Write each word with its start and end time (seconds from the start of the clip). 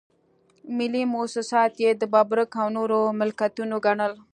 ملي 0.77 1.03
مواسسات 1.13 1.73
یې 1.83 1.91
د 2.01 2.03
ببرک 2.13 2.51
او 2.61 2.67
نورو 2.77 2.99
ملکيتونه 3.19 3.75
ګڼل. 3.85 4.13